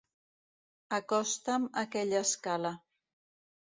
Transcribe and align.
Acosta'm 0.97 1.69
aquella 1.85 2.21
escala. 2.27 2.77